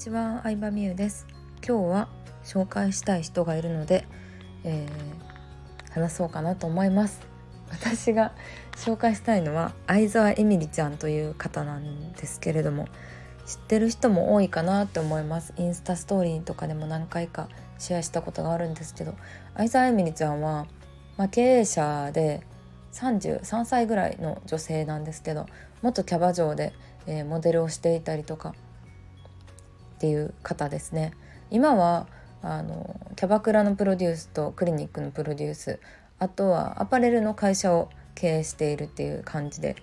[0.00, 1.26] ちは、相葉美優です。
[1.56, 2.08] 今日は
[2.42, 4.06] 紹介したい人がいるので、
[4.64, 7.20] えー、話そうかなと思います。
[7.70, 8.32] 私が
[8.76, 12.88] 紹介したいのは相沢エミリちゃんという方なんですけれども
[13.46, 15.52] 知ってる人も多いかなって思います。
[15.58, 19.14] インスタストーリーとかでも何回かシェアしたことがあるんですけど
[19.54, 20.66] 相沢エミリちゃんは、
[21.18, 22.40] まあ、経営者で
[22.94, 25.44] 33歳ぐらいの女性なんですけど
[25.82, 26.72] 元キャバ嬢で、
[27.06, 28.54] えー、モデルをしていたりとか
[30.00, 31.12] っていう方ですね
[31.50, 32.06] 今は
[32.42, 35.78] あのキャバクラのプロデュースとクリニックのプロデュース
[36.18, 39.76] あとはアパレルの会社を経営しているっていう感じで、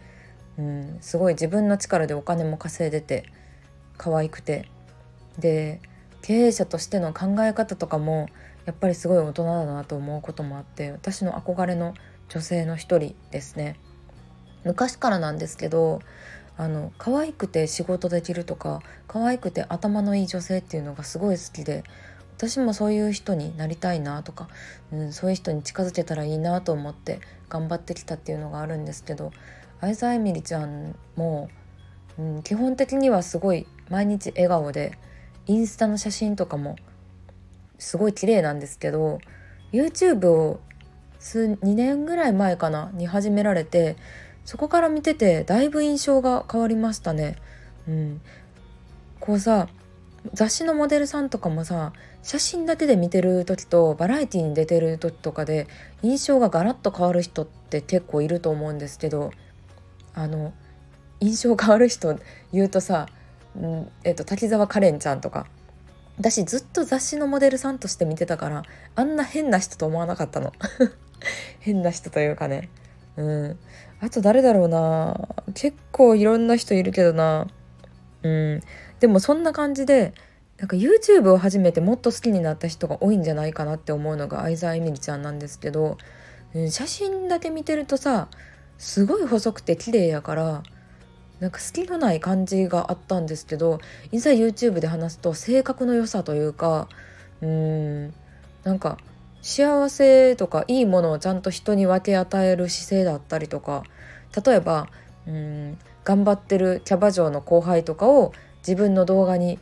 [0.57, 3.25] うん、すごい自分の力でお金も稼いでて
[3.95, 4.67] 可愛くて
[5.37, 5.81] で
[6.23, 8.27] 経営者としての考え方とかも
[8.65, 11.93] やっぱりすごい大人だなと思うこともあって私の憧れの
[12.29, 13.79] 女性の一人ですね。
[14.63, 16.01] 昔からなんですけど
[16.57, 21.83] あの可愛くて仕事できるとか可愛くて頭のいい女性っていうのがすごい好きで
[22.37, 24.47] 私もそういう人になりたいなとか、
[24.91, 27.19] うん、そういう人に近づけたらいいなと思って
[27.49, 29.31] 頑張ってきたっていうのがあるんですけど
[29.81, 31.49] 相沢えみりちゃんも、
[32.17, 34.97] うん、基本的にはすごい毎日笑顔で
[35.45, 36.75] インスタの写真とかも
[37.79, 39.19] すごい綺麗なんですけど
[39.71, 40.59] YouTube を
[41.19, 43.95] 数2年ぐらい前かなに始められて
[44.47, 47.35] そこから見ててだいぶ印象が変わりましたね。
[47.85, 48.21] うん、
[49.19, 49.67] こうさ
[50.33, 51.91] 雑誌のモデルさんとかもさ
[52.23, 55.67] 写真だけで見てる時とバラエティに出てる時とかで
[56.01, 59.31] 印象がガラッと変わる人って結構いると思うんですけど
[60.13, 60.53] あの
[61.19, 62.17] 印象変わる人
[62.53, 63.07] 言うとさ、
[63.59, 65.45] うんえっと、滝沢カレンちゃんとか。
[66.19, 68.63] 私ずっと雑誌のモデルさんとして見てたから
[68.95, 70.51] あんな変な人と思わなかったの。
[71.59, 72.69] 変な人というかね。
[73.17, 73.59] うん。
[73.99, 75.27] あと誰だろうな。
[75.53, 77.47] 結構いろんな人いるけどな。
[78.23, 78.61] うん。
[78.99, 80.13] でもそんな感じで
[80.57, 85.97] なんか YouTube を始めてもっと好きになった人が多いんじゃないかなって思うのが相沢えみりちゃんなんですけど、
[86.55, 88.27] うん、写真だけ見てるとさ
[88.79, 90.63] すごい細くて綺麗やから
[91.39, 93.79] なんか隙のない感じがあったんですけど
[94.11, 96.87] いざ YouTube で話すと性格の良さというか
[97.41, 98.13] うん
[98.63, 98.97] なんか
[99.41, 103.83] 幸せとかいいものをちゃんと人に分け与える姿勢だったりとか
[104.45, 104.87] 例えば
[105.27, 109.59] うん頑張ってるキャバ嬢の後輩とかを自分の動画に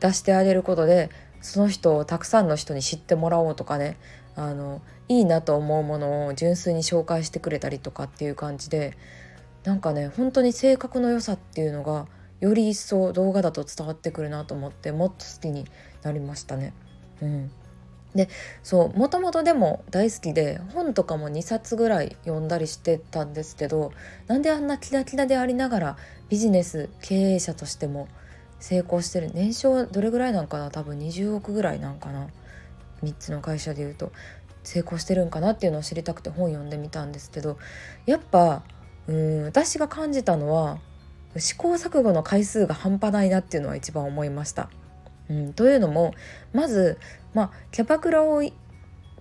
[0.00, 3.96] 出してあげることでその人をたくさんの人に知ってもらおうとかね
[4.36, 8.96] あのいいなと思うものを純粋に紹介してくれたりとかっていう感じで
[9.64, 12.06] なんかね本当に性格の良さっていうのが
[12.40, 15.66] より一層動画だと伝わってくるなと思ってもっと好きに
[16.02, 16.72] なりましたね。
[17.20, 17.50] うん、
[18.14, 18.28] で
[18.62, 23.92] そうもともとでも大好きで本とかも2冊ぐらい読んだりしてたんですけど
[24.26, 25.96] なんであんなキラキラでありながら
[26.28, 28.08] ビジネス経営者としても
[28.60, 32.28] 成功してる年商どれぐらいなんかな多分20億ぐらいなんかな
[33.02, 34.10] 3つの会社でいうと
[34.64, 37.58] 成功してるんかなっていうのを知りたくて本読んでみたんですけど
[38.06, 38.62] やっぱ
[39.06, 40.78] うん私が感じたのは
[41.36, 44.70] 試行錯誤の回数が半端ないなっていうのは一番思いました。
[45.30, 46.14] うん、というのも
[46.52, 46.98] まず、
[47.34, 48.42] まあ、キャバクラを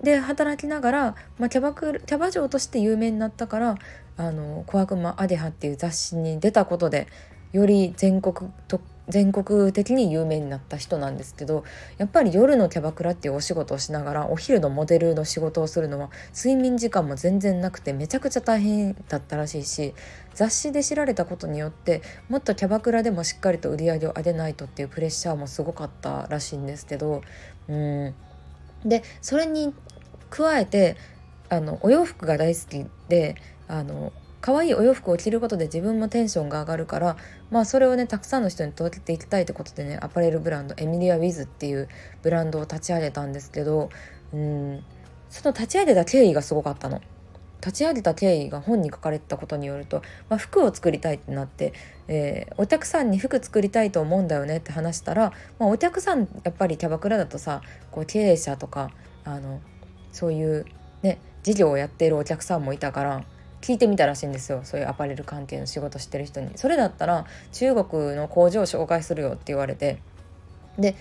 [0.01, 3.75] で働きながら、まあ、キャバクキャバ嬢として有名になったから
[4.17, 7.07] 「あの小悪魔アデハ」っていう雑誌に出たことで
[7.51, 11.63] より全国と全国的に有名になった人なんですけど
[11.97, 19.93] やっぱり夜のキャバクラっていうお仕事をしながらお昼のモデルの仕事をするのは睡眠時間も全然なくてめちゃくちゃ大変だったらしいし
[20.33, 27.21] 雑誌で知られたことによってもっとキャバクラでもしっかりと売り上げを上げないとっていうプレッシャーもすごかったらしいんですけど
[27.69, 28.13] うん。
[28.85, 29.73] でそれに
[30.29, 30.97] 加えて
[31.49, 33.35] あのお洋服が大好きで
[33.67, 34.11] あの
[34.47, 37.17] 可愛いお洋服を着ることで自分もテンションが上がるから
[37.51, 41.89] まあそれをねたくさんの人に届けていきたいってことでねアパレルブランドエミリア・ウィズっていう
[42.21, 43.89] ブランドを立ち上げたんですけど
[44.31, 44.85] うん
[45.29, 47.01] その立ち上げた経緯がすごかったの。
[47.59, 51.73] 立ち上げた経緯が本に書かれてたことによると、まあ、服を作りたいってなって、
[52.07, 57.61] えー、お客さんに服作りたいと思うんだよねって話したら、まあ、お客さんやっぱりキャバクラだとさ
[57.91, 58.91] こう経営者とか
[59.25, 59.59] あの
[60.13, 60.65] そういう
[61.01, 63.25] ね事業をやっているお客さんもいたから
[63.61, 64.61] 聞いてみたらしいんですよ。
[64.63, 66.51] そういうアパレル関係の仕事してる人に。
[66.55, 69.99] それだったら中国の工場を紹介するよって言われて。
[70.77, 70.95] で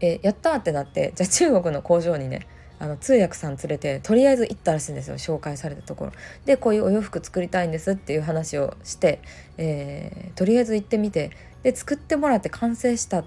[0.00, 2.46] えやったってなってじゃあ中国の工場にね
[2.78, 5.18] あの通訳さん連れてとりあえず行ったらしいんですよ。
[5.18, 6.12] 紹介されたところ。
[6.44, 9.20] でこういうお洋服作りたいんですっていう話をして、
[9.56, 11.30] えー、とりあえず行ってみて。
[11.64, 13.24] で作ってもらって完成したっ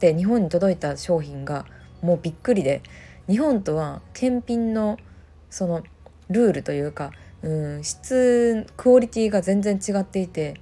[0.00, 1.66] て日本に届いた商品が
[2.00, 2.82] もうびっくりで。
[3.28, 4.96] 日本とは検品の
[5.50, 5.82] その
[6.30, 7.12] ルールというか
[7.42, 10.60] うん質クオリティが全然違っていて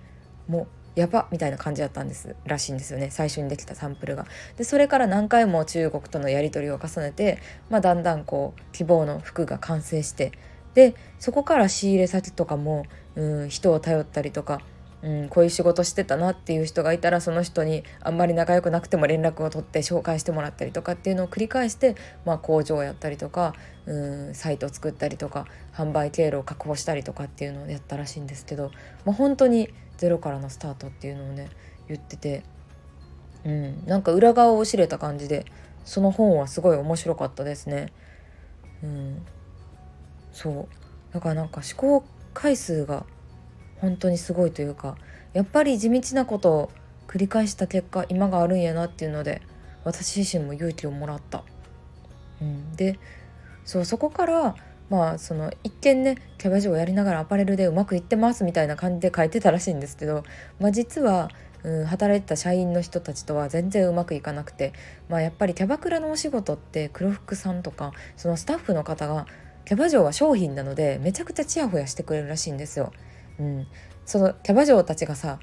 [0.49, 4.27] もうやばみたいな感じだったんですらしいんですよね最初にできたサンプルが。
[4.57, 7.39] でそれから何回も中国とのやり取りを重ねて、
[7.69, 10.33] まあ、だんだんこう希望の服が完成して
[10.75, 14.63] でそこから仕入れ先とかも、うん、人を頼ったりとか
[15.07, 21.95] うん、こういう仕事してたなっていう人がいたらその人にあんまり仲良くなくても連絡を取って紹介してもらったりとかっていうのを繰り返して、
[22.25, 23.55] まあ、工場をやったりとか、
[23.87, 23.97] う
[24.31, 28.73] ん、サイトを作ったりとか販売経路を確保したりとかっていうのをやったらしいんですけど、
[29.05, 31.51] まあ、本当にゼロからのスタートっていうのをね
[31.87, 32.43] 言ってて、
[33.45, 35.47] うん、なんか裏側を知れた感じで
[35.85, 37.93] その本はすごい面白かったですね。
[38.83, 39.23] うん、
[40.33, 42.05] そうだからなんか思考
[42.35, 43.07] 回数が
[43.81, 44.97] 本当にすごいというか
[45.33, 46.71] やっぱり地道なことを
[47.09, 49.43] 繰り返した結果今があるんやなっていうので
[49.85, 51.45] 私自身も勇気をもらった。
[52.41, 52.99] うん、で
[53.65, 54.57] そうそこから
[54.91, 60.25] まあその一見ねキャバ嬢をやりながらアパレルでうまくいってますみたいな感じで書いてたらしいんですけど、
[60.61, 61.31] まあ、実は、
[61.65, 64.73] うん、働いてた社員の人たちとは全然うまくいかなくて、
[65.09, 69.27] まあ、やっぱりキャバクラのお仕事って黒服さんとかそのスタッフの方が
[69.65, 72.93] キャバ嬢は商品なのでめちゃくちゃチヤホヤしてくれるらしいんですよ。
[73.39, 73.67] うん、
[74.05, 75.39] そのキャバ嬢たちがさ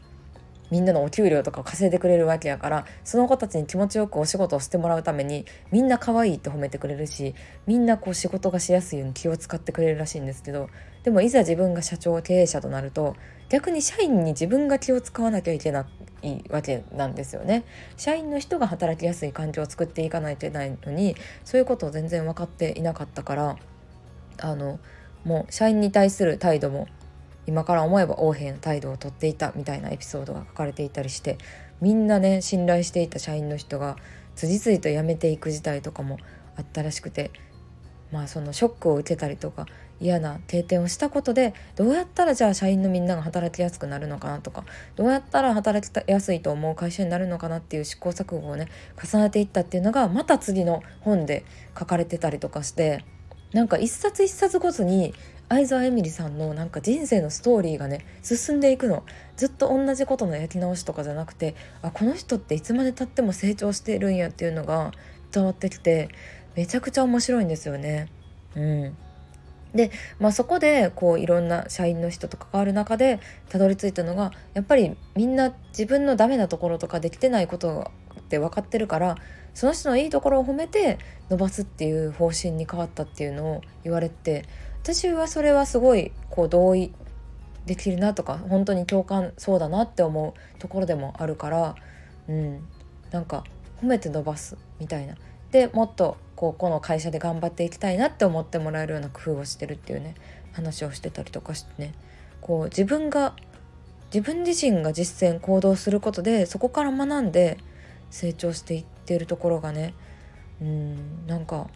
[0.72, 7.36] みんなのお給料とかを稼いでくれるわけやからその子たちに気持ちよくお仕事をしてもらうためにみんな可愛いって褒めてくれるし
[7.68, 10.70] みんなこう仕事がしやすいように気を使ってくれるらしいんですけど
[11.04, 13.16] でもいざ自分が社長経営者となると
[13.50, 15.86] 逆に社員に自分が気を使わなきゃいけな
[16.24, 17.66] いわけなんですよね。
[17.98, 23.58] 社員の人が働きやすい環境を作っていかないといけないのにそういうことを全然分かっていなかったから
[24.40, 24.80] あの
[25.26, 26.88] もう社員に対する態度も
[27.46, 31.38] 今から思えば横柄な態度をとっていたみたいなエピソードが書かれていたりして
[31.82, 33.98] みんなね信頼していた社員の人が
[34.36, 36.18] 次々と辞めていく事態とかも
[36.56, 37.32] あったらしくて
[38.12, 39.66] まあそのショックを受けたりとか
[40.00, 48.68] 嫌な経験をしたことでどうやったらじゃあ社員のみんなが働きやすくなるのかなとかどうやったら働きやすいと思う会社になるのかなっていう試行錯誤をね
[49.02, 51.46] 重ねていったっていうのがまた次の本で
[51.78, 53.06] 書かれてたりとかして
[53.54, 55.14] なんか一冊一冊ごとに
[55.54, 59.04] 相沢エミリさんのなんか人生のストーリーがね進んでいくの
[59.38, 64.92] ずっと同じことの焼き直しとかじゃなくてあこの人っていつまでたっても成長してるんやっていうのが
[65.32, 66.10] 伝わってきて
[66.56, 68.10] めちゃくちゃ面白いんですよね。
[68.56, 68.98] うん
[69.74, 69.90] で、
[70.20, 79.18] まあ、そこでこういろんな社員の人と関わる中でたどり着いたのがやっぱりみんな自分のダメなところとかできてないことって分かってるから
[79.56, 81.00] その人のいいところを褒めて
[81.30, 84.46] 伸ばすっていう方針に変わったっていうのを言われて
[84.84, 86.94] 私はそれはすごいこう同意
[87.66, 91.76] できるなとか本当に共感そうだなって思うところでもあるから
[92.28, 92.68] うん。
[93.12, 93.44] なんか
[93.82, 95.16] 褒めて伸ばすみたいな。
[95.52, 100.16] でもっとこうこの会社で頑張っていきたいなって思ってもらえるような工夫をしてるっていうね
[100.52, 101.94] 話をしてたりとかしてね。
[102.42, 103.36] こう自分が
[104.14, 107.58] 自分自身が実践行動することでそこから学んで
[108.10, 109.94] 成長していってるところがね
[110.62, 111.68] うんなんか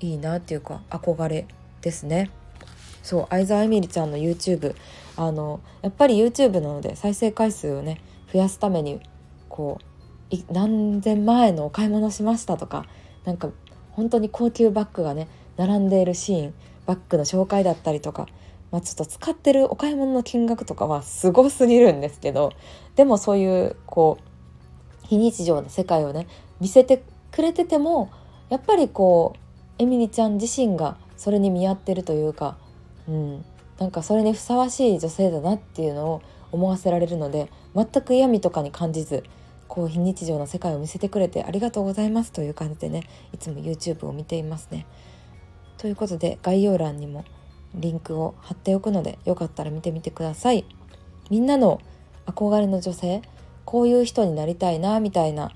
[0.00, 1.46] いいなっていうか憧れ
[1.82, 2.30] ですね。
[3.02, 4.74] そう相沢エミリちゃんの YouTube
[5.16, 8.00] あのやっぱり YouTube なので再生回数をね
[8.32, 9.00] 増やすために
[9.48, 12.86] こう何千万円のお買い物しましたとか
[13.24, 13.50] なんか
[13.90, 16.54] 本当に高級バッグがね並んでいるシーン
[16.86, 18.26] バッグの紹介だったりとか、
[18.70, 22.52] まあ、ちょっと使ってるお買い物の金額とかはすごすぎるんですけど
[22.96, 26.26] でもそういうこう非日常な世界をね
[26.60, 28.10] 見せてくれてても
[28.48, 32.56] やっぱりこうエミリちゃん自身がそれに見合ってるというか、
[33.08, 33.44] うん、
[33.78, 39.22] なんかそれにふさわしい女性だなっていうのを思わせられるので全く嫌味とかに感じず
[39.68, 44.84] こう非日常な世界を見せてくれてありがとうございますという感じでねいつも YouTube を見ていますね。
[45.78, 47.24] ということで概要欄にも
[47.76, 50.64] リンクを貼っておくのでよかったら見てみてください。
[51.30, 51.80] みんなの
[52.26, 53.22] 憧れの女性
[53.64, 55.52] こういう人になりたいなみたいな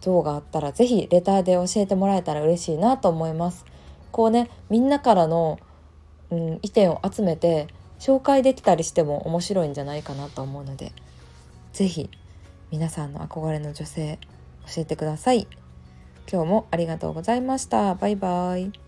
[0.00, 3.64] 像があったら是非レターで教えてもらえたら嬉しいなと思います。
[4.12, 5.58] こうねみんなからの、
[6.30, 10.92] うん、意見を集めて紹介できたりしても面白いんじゃないかなと思うので
[11.72, 12.10] 是非
[12.70, 14.18] 皆さんの憧れの女性
[14.74, 15.46] 教えてください。
[16.30, 17.94] 今日もありがとうございました。
[17.94, 18.85] バイバイ。